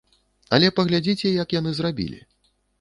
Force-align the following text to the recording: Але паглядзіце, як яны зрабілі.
Але 0.57 0.71
паглядзіце, 0.77 1.35
як 1.43 1.55
яны 1.59 1.77
зрабілі. 1.83 2.19